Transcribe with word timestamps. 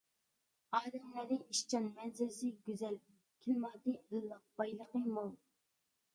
ئادەملىرى 0.77 1.37
ئىشچان، 1.55 1.85
مەنزىرىسى 1.99 2.49
گۈزەل، 2.71 2.99
كىلىماتى 3.45 3.95
ئىللىق، 4.01 4.43
بايلىقى 4.63 5.05
مول. 5.13 5.33